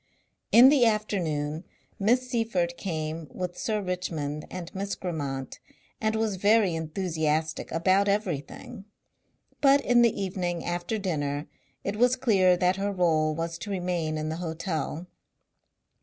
In 0.51 0.69
the 0.69 0.83
afternoon 0.83 1.63
Miss 1.99 2.27
Seyffert 2.27 2.75
came 2.75 3.27
with 3.29 3.55
Sir 3.55 3.83
Richmond 3.83 4.47
and 4.49 4.73
Miss 4.73 4.95
Grammont 4.95 5.59
and 6.01 6.15
was 6.15 6.37
very 6.37 6.73
enthusiastic 6.73 7.71
about 7.71 8.07
everything, 8.07 8.85
but 9.61 9.79
in 9.81 10.01
the 10.01 10.19
evening 10.19 10.65
after 10.65 10.97
dinner 10.97 11.45
it 11.83 11.97
was 11.97 12.15
clear 12.15 12.57
that 12.57 12.77
her 12.77 12.91
role 12.91 13.35
was 13.35 13.59
to 13.59 13.69
remain 13.69 14.17
in 14.17 14.29
the 14.29 14.37
hotel. 14.37 15.05